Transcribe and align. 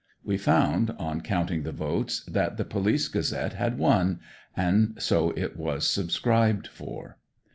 We 0.23 0.35
found, 0.35 0.89
on 0.97 1.21
counting 1.21 1.61
the 1.61 1.71
votes 1.71 2.21
that 2.23 2.57
the 2.57 2.65
Police 2.65 3.07
Gazette 3.07 3.53
had 3.53 3.77
won, 3.77 4.19
so 4.97 5.29
it 5.37 5.55
was 5.57 5.87
subscribed 5.87 6.65
for. 6.65 7.19